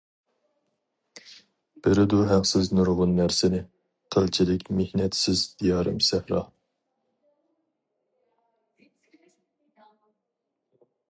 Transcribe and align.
بېرىدۇ 1.87 2.21
ھەقسىز 2.29 2.69
نۇرغۇن 2.77 3.13
نەرسىنى، 3.19 3.59
قىلچىلىك 4.15 4.65
مېھنەتسىز 4.79 5.45
دىيارىم 5.61 6.01
سەھرا. 6.07 6.41